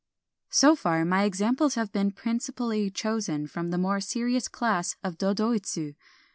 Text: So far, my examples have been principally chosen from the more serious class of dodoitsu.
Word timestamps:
So 0.49 0.75
far, 0.75 1.05
my 1.05 1.25
examples 1.25 1.75
have 1.75 1.91
been 1.91 2.09
principally 2.09 2.89
chosen 2.89 3.45
from 3.45 3.67
the 3.69 3.77
more 3.77 3.99
serious 3.99 4.47
class 4.47 4.95
of 5.03 5.19
dodoitsu. 5.19 5.93